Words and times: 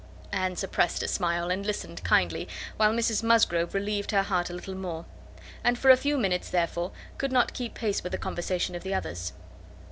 Anne 0.31 0.55
suppressed 0.55 1.03
a 1.03 1.07
smile, 1.07 1.51
and 1.51 1.63
listened 1.63 2.03
kindly, 2.03 2.47
while 2.77 2.91
Mrs 2.91 3.21
Musgrove 3.21 3.75
relieved 3.75 4.09
her 4.09 4.23
heart 4.23 4.49
a 4.49 4.53
little 4.53 4.73
more; 4.73 5.05
and 5.63 5.77
for 5.77 5.91
a 5.91 5.95
few 5.95 6.17
minutes, 6.17 6.49
therefore, 6.49 6.91
could 7.19 7.31
not 7.31 7.53
keep 7.53 7.75
pace 7.75 8.01
with 8.01 8.11
the 8.11 8.17
conversation 8.17 8.73
of 8.73 8.81
the 8.81 8.95
others. 8.95 9.33